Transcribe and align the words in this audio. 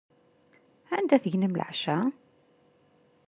Anda 0.97 1.17
tegnem 1.23 1.53
leɛca? 1.55 1.97